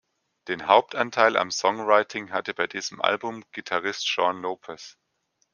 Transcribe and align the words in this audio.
Den 0.47 0.65
Hauptanteil 0.65 1.37
am 1.37 1.51
Songwriting 1.51 2.31
hatte 2.31 2.55
bei 2.55 2.65
diesem 2.65 3.03
Album 3.03 3.43
Gitarrist 3.51 4.07
Shaun 4.07 4.41
Lopez. 4.41 4.97